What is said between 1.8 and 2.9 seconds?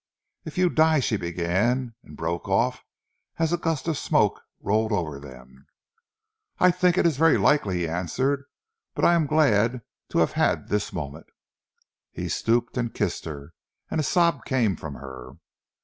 and broke off